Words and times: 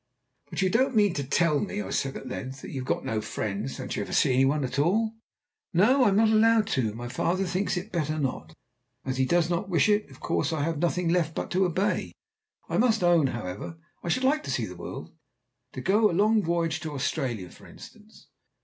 "But 0.49 0.63
you 0.63 0.71
don't 0.71 0.95
mean 0.95 1.13
to 1.13 1.23
tell 1.23 1.59
me," 1.59 1.79
I 1.79 1.91
said 1.91 2.17
at 2.17 2.27
length, 2.27 2.61
"that 2.61 2.71
you've 2.71 2.85
got 2.87 3.05
no 3.05 3.21
friends? 3.21 3.77
Don't 3.77 3.95
you 3.95 4.01
ever 4.01 4.11
see 4.13 4.33
any 4.33 4.45
one 4.45 4.63
at 4.63 4.79
all?" 4.79 5.13
"No, 5.73 6.05
I 6.05 6.09
am 6.09 6.15
not 6.15 6.29
allowed 6.29 6.65
to. 6.69 6.95
My 6.95 7.07
father 7.07 7.43
thinks 7.45 7.77
it 7.77 7.91
better 7.91 8.17
not. 8.17 8.55
And 9.03 9.11
as 9.11 9.17
he 9.17 9.25
does 9.25 9.47
not 9.47 9.69
wish 9.69 9.87
it, 9.87 10.09
of 10.09 10.19
course 10.19 10.51
I 10.51 10.63
have 10.63 10.79
nothing 10.79 11.09
left 11.09 11.35
but 11.35 11.51
to 11.51 11.65
obey. 11.65 12.13
I 12.67 12.79
must 12.79 13.03
own, 13.03 13.27
however, 13.27 13.77
I 14.01 14.09
should 14.09 14.23
like 14.23 14.41
to 14.45 14.49
see 14.51 14.65
the 14.65 14.75
world 14.75 15.11
to 15.73 15.81
go 15.81 16.09
along 16.09 16.41
voyage 16.45 16.79
to 16.79 16.93
Australia, 16.93 17.51
for 17.51 17.67
instance." 17.67 18.27